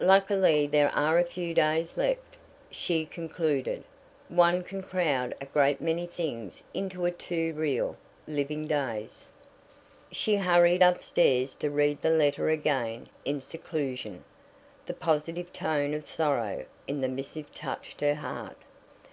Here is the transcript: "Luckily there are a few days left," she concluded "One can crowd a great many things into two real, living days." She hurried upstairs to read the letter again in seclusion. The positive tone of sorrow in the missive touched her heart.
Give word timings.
"Luckily 0.00 0.66
there 0.66 0.92
are 0.92 1.20
a 1.20 1.24
few 1.24 1.54
days 1.54 1.96
left," 1.96 2.36
she 2.68 3.06
concluded 3.06 3.84
"One 4.28 4.64
can 4.64 4.82
crowd 4.82 5.34
a 5.40 5.46
great 5.46 5.80
many 5.80 6.04
things 6.04 6.64
into 6.74 7.08
two 7.12 7.52
real, 7.54 7.96
living 8.26 8.66
days." 8.66 9.28
She 10.10 10.34
hurried 10.34 10.82
upstairs 10.82 11.54
to 11.54 11.70
read 11.70 12.02
the 12.02 12.10
letter 12.10 12.48
again 12.50 13.08
in 13.24 13.40
seclusion. 13.40 14.24
The 14.84 14.94
positive 14.94 15.52
tone 15.52 15.94
of 15.94 16.08
sorrow 16.08 16.64
in 16.88 17.00
the 17.00 17.06
missive 17.06 17.54
touched 17.54 18.00
her 18.00 18.16
heart. 18.16 18.58